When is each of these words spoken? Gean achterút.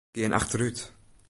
Gean 0.15 0.33
achterút. 0.39 0.79